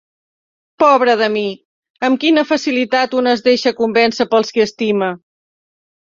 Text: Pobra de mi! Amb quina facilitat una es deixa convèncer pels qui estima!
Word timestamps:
Pobra 0.83 1.13
de 1.17 1.25
mi! 1.33 1.41
Amb 2.07 2.19
quina 2.23 2.43
facilitat 2.51 3.13
una 3.19 3.33
es 3.37 3.43
deixa 3.49 3.73
convèncer 3.81 4.27
pels 4.31 4.51
qui 4.57 4.65
estima! 4.65 5.11